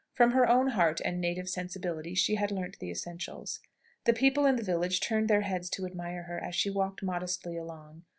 From 0.13 0.31
her 0.31 0.49
own 0.49 0.69
heart 0.69 0.99
and 1.05 1.21
native 1.21 1.47
sensibility 1.47 2.15
she 2.15 2.33
had 2.33 2.49
learnt 2.51 2.79
the 2.79 2.89
essentials. 2.89 3.59
The 4.05 4.13
people 4.13 4.47
in 4.47 4.55
the 4.55 4.63
village 4.63 4.99
turned 4.99 5.27
their 5.29 5.41
heads 5.41 5.69
to 5.77 5.85
admire 5.85 6.23
her, 6.23 6.39
as 6.43 6.55
she 6.55 6.71
walked 6.71 7.03
modestly 7.03 7.55
along. 7.55 8.05